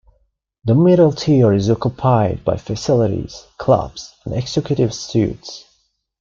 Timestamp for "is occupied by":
1.53-2.57